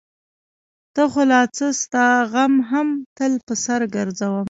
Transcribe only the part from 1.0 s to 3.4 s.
خو لا څه؛ ستا غم هم تل